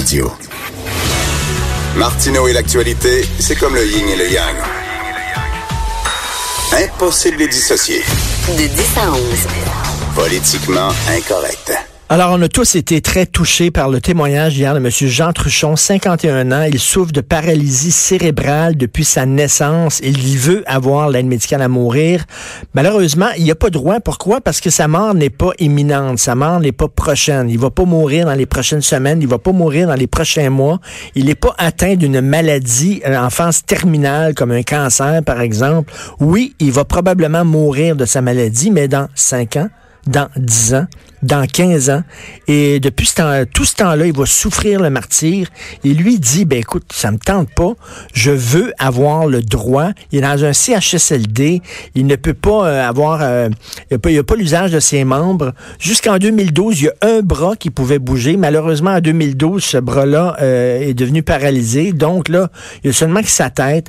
[0.00, 0.32] Radio.
[1.96, 4.56] Martineau et l'actualité, c'est comme le yin et le yang.
[6.72, 8.02] Impossible de les dissocier.
[8.48, 9.20] De 10 à 11.
[10.14, 11.72] Politiquement incorrect.
[12.12, 14.90] Alors, on a tous été très touchés par le témoignage hier de M.
[14.90, 16.64] Jean Truchon, 51 ans.
[16.64, 20.00] Il souffre de paralysie cérébrale depuis sa naissance.
[20.02, 22.24] Il veut avoir l'aide médicale à mourir.
[22.74, 24.00] Malheureusement, il n'y a pas droit.
[24.00, 24.40] Pourquoi?
[24.40, 26.18] Parce que sa mort n'est pas imminente.
[26.18, 27.48] Sa mort n'est pas prochaine.
[27.48, 29.22] Il va pas mourir dans les prochaines semaines.
[29.22, 30.80] Il va pas mourir dans les prochains mois.
[31.14, 35.92] Il n'est pas atteint d'une maladie euh, enfance terminale comme un cancer, par exemple.
[36.18, 39.68] Oui, il va probablement mourir de sa maladie, mais dans 5 ans,
[40.06, 40.86] dans 10 ans,
[41.22, 42.02] dans 15 ans.
[42.48, 45.48] Et depuis ce temps, tout ce temps-là, il va souffrir le martyr.
[45.84, 47.72] Et lui dit, ben écoute, ça me tente pas.
[48.14, 49.90] Je veux avoir le droit.
[50.12, 51.62] Il est dans un CHSLD.
[51.94, 53.48] Il ne peut pas euh, avoir, euh,
[53.90, 55.52] il n'a pas, pas l'usage de ses membres.
[55.78, 58.36] Jusqu'en 2012, il y a un bras qui pouvait bouger.
[58.36, 61.92] Malheureusement, en 2012, ce bras-là euh, est devenu paralysé.
[61.92, 62.50] Donc là,
[62.82, 63.88] il y a seulement que sa tête.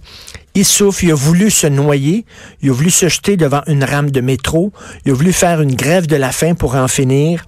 [0.54, 2.26] Il souffre, il a voulu se noyer,
[2.62, 4.74] il a voulu se jeter devant une rame de métro,
[5.06, 7.46] il a voulu faire une grève de la faim pour en finir.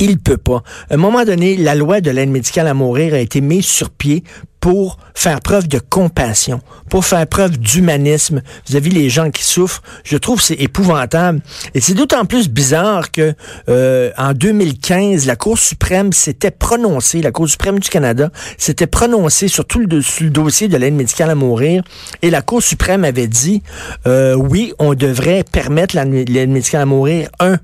[0.00, 0.62] Il peut pas.
[0.90, 4.24] Un moment donné, la loi de l'aide médicale à mourir a été mise sur pied
[4.60, 9.80] pour faire preuve de compassion, pour faire preuve d'humanisme vis-à-vis les gens qui souffrent.
[10.02, 11.40] Je trouve c'est épouvantable
[11.74, 13.34] et c'est d'autant plus bizarre que
[13.68, 19.46] euh, en 2015, la Cour suprême s'était prononcée, la Cour suprême du Canada s'était prononcée
[19.46, 21.84] sur tout le dossier de l'aide médicale à mourir
[22.22, 23.62] et la Cour suprême avait dit
[24.08, 27.58] euh, oui, on devrait permettre l'aide médicale à mourir un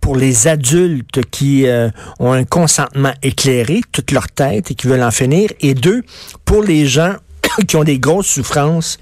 [0.00, 5.02] pour les adultes qui euh, ont un consentement éclairé, toute leur tête et qui veulent
[5.02, 6.02] en finir, et deux,
[6.44, 7.14] pour les gens
[7.68, 8.98] qui ont des grosses souffrances,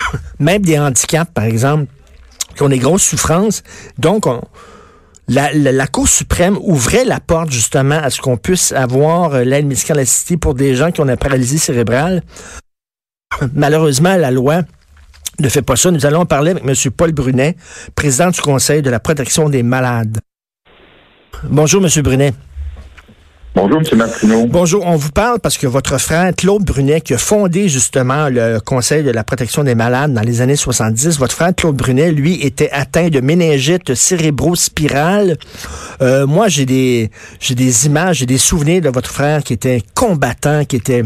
[0.38, 1.86] même des handicaps, par exemple,
[2.54, 3.62] qui ont des grosses souffrances.
[3.98, 4.40] Donc, on,
[5.28, 9.44] la, la, la, Cour suprême ouvrait la porte justement à ce qu'on puisse avoir euh,
[9.44, 12.22] l'aide médicale assistée pour des gens qui ont une paralysie cérébrale.
[13.54, 14.62] Malheureusement, la loi
[15.40, 15.90] ne fait pas ça.
[15.90, 16.74] Nous allons parler avec M.
[16.90, 17.56] Paul Brunet,
[17.94, 20.18] président du Conseil de la protection des malades.
[21.44, 22.02] Bonjour, M.
[22.02, 22.32] Brunet.
[23.54, 23.98] Bonjour, M.
[23.98, 24.46] Martineau.
[24.46, 28.58] Bonjour, on vous parle parce que votre frère Claude Brunet, qui a fondé justement le
[28.58, 32.44] Conseil de la protection des malades dans les années 70, votre frère Claude Brunet, lui,
[32.44, 35.36] était atteint de méningite cérébrospirale.
[36.02, 39.82] Euh, moi, j'ai des, j'ai des images, j'ai des souvenirs de votre frère qui était
[39.94, 41.04] combattant, qui était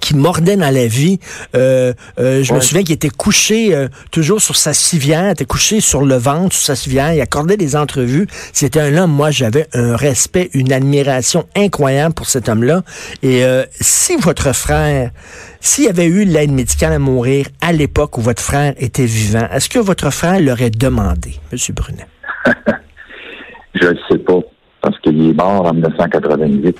[0.00, 1.18] qui mordait dans la vie.
[1.54, 5.80] Euh, euh, je me souviens qu'il était couché euh, toujours sur sa civière, était couché
[5.80, 8.26] sur le ventre, sur sa civière, il accordait des entrevues.
[8.52, 12.82] C'était un homme, moi j'avais un respect, une admiration incroyable pour cet homme-là.
[13.22, 13.42] Et
[13.80, 15.10] si votre frère,
[15.60, 19.68] s'il avait eu l'aide médicale à mourir à l'époque où votre frère était vivant, est-ce
[19.68, 21.58] que votre frère l'aurait demandé, M.
[21.74, 22.06] Brunet?
[23.74, 24.40] je ne sais pas,
[24.80, 26.76] parce qu'il est mort en 1988.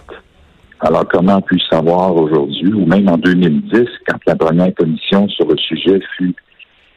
[0.80, 5.56] Alors, comment puis-je savoir aujourd'hui, ou même en 2010, quand la première commission sur le
[5.56, 6.36] sujet fut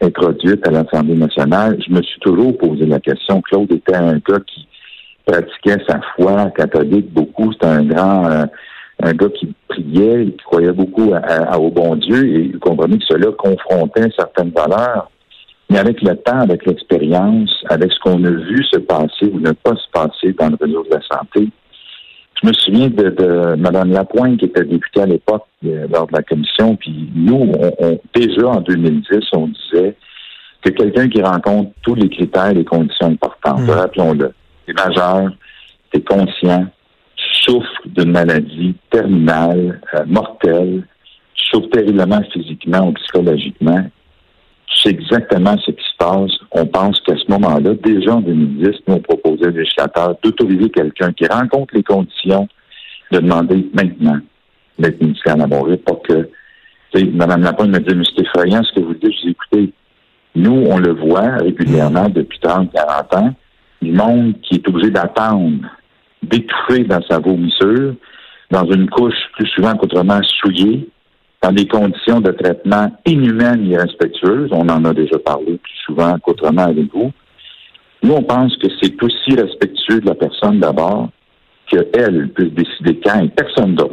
[0.01, 3.41] introduite à l'Assemblée nationale, je me suis toujours posé la question.
[3.41, 4.67] Claude était un gars qui
[5.25, 7.51] pratiquait sa foi catholique beaucoup.
[7.53, 8.45] C'était un grand, euh,
[9.01, 11.13] un gars qui priait, qui croyait beaucoup
[11.57, 15.09] au bon Dieu, et vous comprenez que cela confrontait certaines valeurs.
[15.71, 19.53] Mais avec le temps, avec l'expérience, avec ce qu'on a vu se passer ou ne
[19.53, 21.49] pas se passer dans le réseau de la santé,
[22.41, 26.13] je me souviens de, de Mme Lapointe, qui était députée à l'époque euh, lors de
[26.13, 29.95] la commission, puis nous, on, déjà en 2010, on disait
[30.61, 33.69] que quelqu'un qui rencontre tous les critères et les conditions importantes, mmh.
[33.69, 34.33] rappelons-le,
[34.67, 35.31] est majeur,
[35.93, 36.65] est conscient,
[37.43, 40.83] souffre d'une maladie terminale, euh, mortelle,
[41.35, 43.85] souffre terriblement physiquement ou psychologiquement,
[44.73, 45.71] c'est exactement ce
[46.51, 51.11] On pense qu'à ce moment-là, déjà en 2010, nous, on proposait au législateur d'autoriser quelqu'un
[51.13, 52.47] qui rencontre les conditions
[53.11, 54.19] de demander maintenant
[54.79, 56.29] d'être médical à mourir pour que,
[56.93, 59.13] Mme Lapointe me dit, mais c'est effrayant ce que vous dites.
[59.13, 59.73] Je dis, écoutez,
[60.35, 63.35] nous, on le voit régulièrement depuis 30, 40 ans,
[63.81, 65.67] du monde qui est obligé d'attendre,
[66.23, 67.95] d'étouffer dans sa vomissure,
[68.49, 70.89] dans une couche plus souvent qu'autrement souillée,
[71.41, 74.49] dans des conditions de traitement inhumaines et irrespectueuses.
[74.51, 77.11] On en a déjà parlé plus souvent qu'autrement avec vous.
[78.03, 81.09] Nous, on pense que c'est aussi respectueux de la personne d'abord
[81.67, 83.90] qu'elle puisse décider quand et personne d'autre.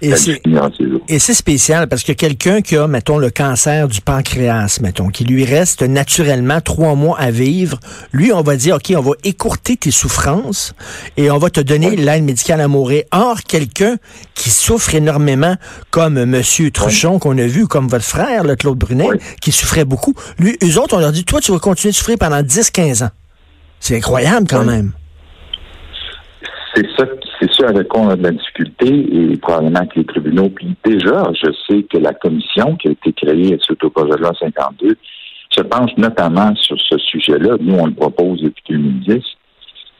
[0.00, 5.24] Et c'est spécial parce que quelqu'un qui a, mettons, le cancer du pancréas, mettons, qui
[5.24, 7.80] lui reste naturellement trois mois à vivre,
[8.12, 10.72] lui, on va dire, OK, on va écourter tes souffrances
[11.16, 13.02] et on va te donner l'aide médicale à mourir.
[13.10, 13.96] Or, quelqu'un
[14.34, 15.56] qui souffre énormément,
[15.90, 19.08] comme Monsieur Truchon qu'on a vu, comme votre frère, le Claude Brunet,
[19.40, 22.18] qui souffrait beaucoup, lui, eux autres, on leur dit, toi, tu vas continuer de souffrir
[22.18, 23.10] pendant 10-15 ans.
[23.80, 24.92] C'est incroyable quand même.
[26.74, 27.04] C'est ça
[27.40, 30.48] c'est sûr avec quoi on a de la difficulté et probablement que les tribunaux.
[30.48, 34.22] Puis déjà, je sais que la commission qui a été créée suite au projet de
[34.22, 34.96] loi 52
[35.50, 37.56] se penche notamment sur ce sujet-là.
[37.60, 39.22] Nous, on le propose depuis 2010,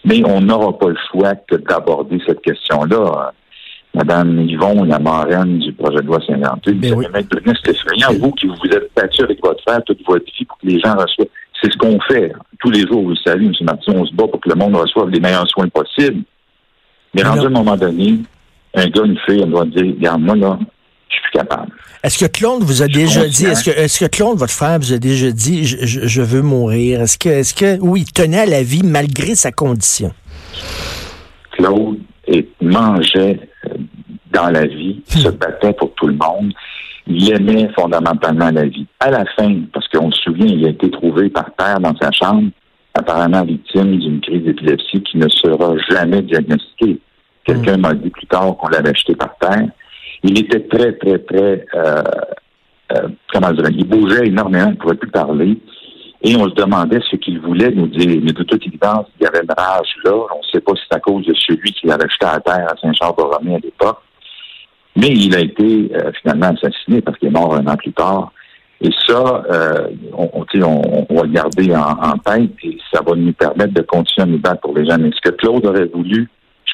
[0.05, 3.33] mais on n'aura pas le choix que d'aborder cette question-là.
[3.95, 7.07] Madame Yvon, la marraine du projet de loi 52, Ben oui.
[7.65, 8.13] c'est effrayant.
[8.21, 10.95] Vous qui vous êtes battu avec votre frère toute votre vie pour que les gens
[10.95, 11.29] reçoivent.
[11.61, 13.53] C'est ce qu'on fait tous les jours, vous le savez, M.
[13.63, 16.23] Martin, on se bat pour que le monde reçoive les meilleurs soins possibles.
[17.15, 18.19] Mais rendu à un moment donné,
[18.75, 20.59] un gars, une fille, elle doit dire, regarde, moi, là,
[21.09, 21.73] je suis plus capable.
[22.03, 24.79] Est-ce que Claude vous a Je déjà dit, est-ce que, est-ce que Claude, votre frère,
[24.79, 27.01] vous a déjà dit, je, je- je veux mourir?
[27.03, 30.13] Est-ce que, est-ce que, oui, il tenait à la vie malgré sa condition?
[31.53, 33.75] Claude et mangeait euh,
[34.33, 36.53] dans la vie, se battait pour tout le monde.
[37.07, 38.87] Il aimait fondamentalement la vie.
[39.01, 42.11] À la fin, parce qu'on se souvient, il a été trouvé par terre dans sa
[42.13, 42.51] chambre,
[42.99, 46.99] apparemment victime d'une crise d'épilepsie qui ne sera jamais diagnostiquée.
[47.45, 49.69] Quelqu'un m'a dit plus tard qu'on l'avait jeté par terre.
[50.23, 52.03] Il était très, très, très, euh,
[52.93, 55.59] euh, comment dire, il bougeait énormément, il ne pouvait plus parler.
[56.23, 58.21] Et on se demandait ce qu'il voulait nous dire.
[58.23, 60.13] Mais de toute évidence, il y avait une rage là.
[60.13, 62.67] On ne sait pas si c'est à cause de celui qui l'avait jeté à terre
[62.71, 64.01] à Saint-Charles-Borromée à l'époque.
[64.97, 68.33] Mais il a été euh, finalement assassiné parce qu'il est mort un an plus tard.
[68.81, 73.33] Et ça, euh, on, on, on- va garder en, en tête et ça va nous
[73.33, 74.97] permettre de continuer à nous battre pour les gens.
[75.01, 76.29] Mais ce que Claude aurait voulu,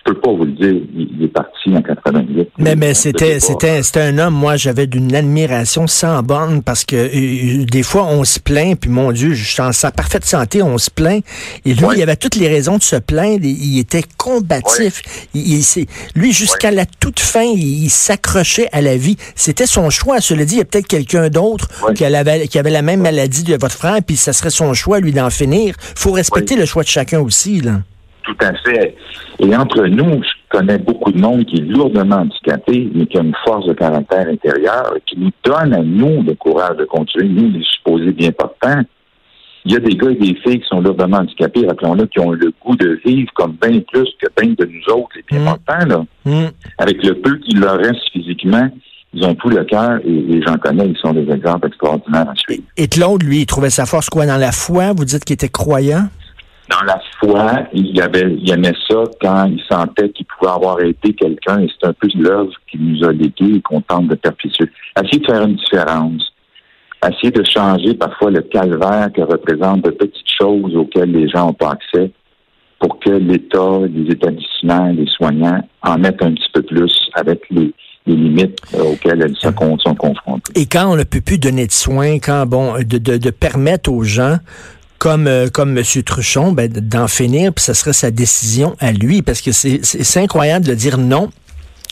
[0.05, 2.49] peux pas vous le dire, il, est parti en 88.
[2.59, 6.85] Mais, mais Je c'était, c'était, c'était un homme, moi, j'avais d'une admiration sans borne parce
[6.85, 10.25] que euh, des fois, on se plaint, puis mon Dieu, je suis en sa parfaite
[10.25, 11.25] santé, on se plaint.
[11.65, 13.45] Et lui, il avait toutes les raisons de se plaindre.
[13.45, 15.03] Il, était combatif.
[15.35, 19.17] Il, il lui, jusqu'à la toute fin, il, il s'accrochait à la vie.
[19.35, 20.21] C'était son choix.
[20.21, 23.43] Cela dit, il y a peut-être quelqu'un d'autre qui, avait, qui avait la même maladie
[23.43, 25.75] de votre frère, puis ça serait son choix, lui, d'en finir.
[25.95, 27.81] faut respecter le choix de chacun aussi, là.
[28.25, 28.97] Tout à fait.
[29.39, 33.23] Et entre nous, je connais beaucoup de monde qui est lourdement handicapé, mais qui a
[33.23, 37.51] une force de caractère intérieure, qui nous donne à nous le courage de continuer, nous,
[37.51, 38.81] les supposés bien portants.
[39.67, 42.33] Il y a des gars et des filles qui sont lourdement handicapés, rappelons-le, qui ont
[42.33, 45.45] le goût de vivre comme bien plus que bien de nous autres, les bien Mm.
[45.45, 46.05] portants, là.
[46.27, 46.51] Hum.
[46.79, 48.69] Avec le peu qui leur reste physiquement,
[49.15, 52.35] ils ont tout le cœur et, et j'en connais, ils sont des exemples extraordinaires à
[52.35, 52.63] suivre.
[52.77, 54.93] Et Claude, lui, il trouvait sa force quoi dans la foi?
[54.95, 56.09] Vous dites qu'il était croyant?
[56.75, 61.15] Dans la foi, il avait, il aimait ça quand il sentait qu'il pouvait avoir aidé
[61.15, 64.71] quelqu'un et c'est un peu l'œuvre qu'il nous a léguée et qu'on tente de perpétuer.
[65.01, 66.33] Essayer de faire une différence.
[67.07, 71.53] Essayer de changer parfois le calvaire que représentent de petites choses auxquelles les gens n'ont
[71.53, 72.11] pas accès
[72.81, 77.73] pour que l'État, les établissements, les soignants en mettent un petit peu plus avec les,
[78.07, 80.53] limites euh, auxquelles elles se sont confrontées.
[80.57, 84.37] Et quand on ne peut plus donner de soins, quand bon, de permettre aux gens
[85.05, 85.85] comme euh, comme M.
[86.03, 90.65] Truchon, ben, d'en finir, puis ça serait sa décision à lui, parce que c'est incroyable
[90.65, 91.31] de dire non.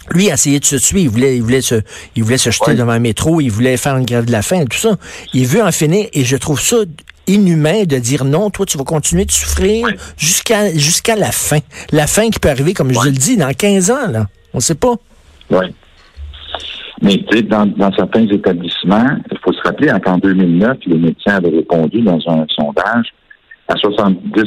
[0.09, 1.83] Lui a essayé de se tuer, il voulait, il voulait se,
[2.17, 4.65] il voulait se jeter devant un métro, il voulait faire une grève de la faim,
[4.65, 4.97] tout ça.
[5.35, 6.77] Il veut en finir, et je trouve ça
[7.27, 9.87] inhumain de dire non, toi tu vas continuer de souffrir
[10.17, 11.61] jusqu'à jusqu'à la fin.
[11.91, 14.27] La fin qui peut arriver, comme je le dis, dans 15 ans, là.
[14.55, 14.95] On sait pas.
[15.51, 15.67] Oui.
[17.01, 21.37] Mais tu sais, dans, dans certains établissements, il faut se rappeler qu'en 2009, les médecins
[21.37, 23.07] avaient répondu dans un sondage
[23.69, 24.43] à 70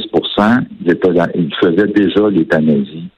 [0.84, 3.08] ils, étaient dans- ils faisaient déjà l'euthanasie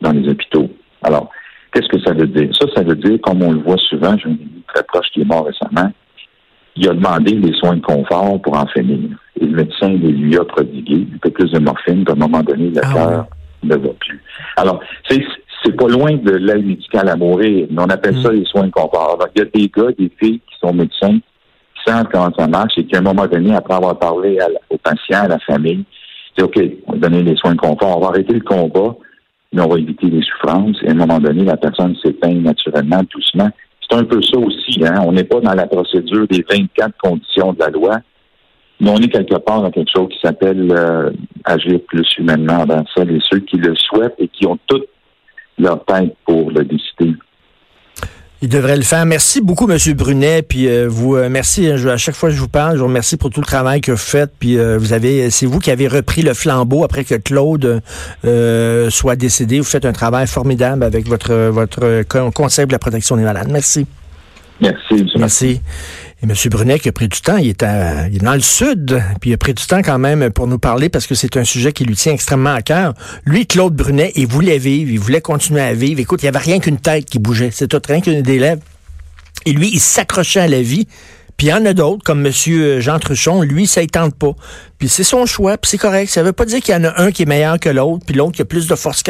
[0.00, 0.68] dans les hôpitaux.
[1.02, 1.30] Alors,
[1.72, 2.50] qu'est-ce que ça veut dire?
[2.60, 5.22] Ça, ça veut dire, comme on le voit souvent, j'ai un ami très proche qui
[5.22, 5.90] est mort récemment,
[6.76, 9.10] il a demandé des soins de confort pour en finir.
[9.40, 12.28] Et le médecin les lui a prodigué un peu plus de morphine, puis à un
[12.28, 13.26] moment donné, le Ah cœur
[13.62, 14.20] ne va plus.
[14.56, 15.22] Alors, c'est
[15.64, 18.70] c'est pas loin de l'aide médicale à mourir, mais on appelle ça les soins de
[18.70, 19.18] confort.
[19.34, 22.72] Il y a des gars, des filles qui sont médecins, qui savent comment ça marche
[22.76, 25.38] et qui, à un moment donné, après avoir parlé à la- aux patients, à la
[25.40, 25.84] famille,
[26.36, 28.94] disent OK, on va donner les soins de confort, on va arrêter le combat,
[29.52, 30.76] mais on va éviter les souffrances.
[30.82, 33.50] Et à un moment donné, la personne s'éteint naturellement, doucement.
[33.88, 35.02] C'est un peu ça aussi, hein.
[35.06, 37.98] On n'est pas dans la procédure des 24 conditions de la loi,
[38.80, 41.10] mais on est quelque part dans quelque chose qui s'appelle euh,
[41.44, 43.02] agir plus humainement envers ça.
[43.02, 44.86] Et ceux qui le souhaitent et qui ont toute
[45.58, 47.16] leur tête pour le décider.
[48.42, 49.06] Il devrait le faire.
[49.06, 49.78] Merci beaucoup, M.
[49.94, 50.42] Brunet.
[50.42, 51.66] Puis euh, vous, euh, merci.
[51.66, 53.46] hein, je- à chaque fois que je vous parle, je vous remercie pour tout le
[53.46, 54.32] travail que vous faites.
[54.38, 57.80] Puis euh, vous avez, c'est vous qui avez repris le flambeau après que Claude
[58.26, 59.58] euh, soit décédé.
[59.60, 63.48] Vous faites un travail formidable avec votre votre con- Conseil de la protection des malades.
[63.50, 63.86] Merci.
[64.60, 65.06] Merci, M.
[65.16, 65.60] Merci.
[66.24, 66.34] Et M.
[66.46, 67.62] Brunet qui a pris du temps, il est,
[68.22, 71.06] dans le sud, puis il a pris du temps quand même pour nous parler parce
[71.06, 72.94] que c'est un sujet qui lui tient extrêmement à cœur.
[73.26, 76.00] Lui, Claude Brunet, il voulait vivre, il voulait continuer à vivre.
[76.00, 78.62] Écoute, il n'y avait rien qu'une tête qui bougeait, c'est tout, rien qu'une des lèvres.
[79.44, 80.88] Et lui, il s'accrochait à la vie,
[81.36, 82.32] Puis il y en a d'autres, comme M.
[82.80, 84.32] Jean Truchon, lui, ça ne tente pas.
[84.78, 86.08] Puis c'est son choix, puis c'est correct.
[86.10, 88.14] Ça veut pas dire qu'il y en a un qui est meilleur que l'autre, puis
[88.14, 89.02] l'autre qui a plus de force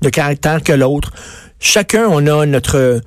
[0.00, 1.12] de caractère que l'autre.
[1.60, 3.00] Chacun, on a notre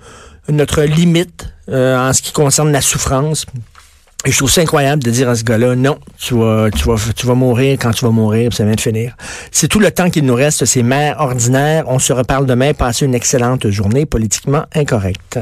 [0.83, 3.45] limite euh, en ce qui concerne la souffrance.
[4.25, 7.25] Je trouve ça incroyable de dire à ce gars-là, non, tu vas, tu vas, tu
[7.25, 9.15] vas mourir quand tu vas mourir, ça vient de finir.
[9.51, 11.85] C'est tout le temps qu'il nous reste, ces mères ordinaires.
[11.87, 12.73] On se reparle demain.
[12.73, 15.39] Passez une excellente journée politiquement incorrecte.